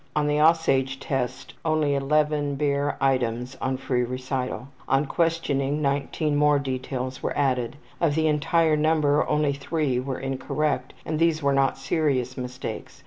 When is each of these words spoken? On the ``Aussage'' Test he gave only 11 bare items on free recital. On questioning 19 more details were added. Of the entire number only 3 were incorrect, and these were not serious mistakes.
On 0.15 0.25
the 0.25 0.37
``Aussage'' 0.37 0.97
Test 0.99 1.51
he 1.51 1.55
gave 1.57 1.61
only 1.63 1.93
11 1.93 2.55
bare 2.55 2.97
items 2.99 3.55
on 3.61 3.77
free 3.77 4.01
recital. 4.01 4.69
On 4.87 5.05
questioning 5.05 5.79
19 5.79 6.35
more 6.35 6.57
details 6.57 7.21
were 7.21 7.37
added. 7.37 7.75
Of 7.99 8.15
the 8.15 8.25
entire 8.25 8.75
number 8.75 9.29
only 9.29 9.53
3 9.53 9.99
were 9.99 10.17
incorrect, 10.17 10.93
and 11.05 11.19
these 11.19 11.43
were 11.43 11.53
not 11.53 11.77
serious 11.77 12.35
mistakes. 12.35 12.99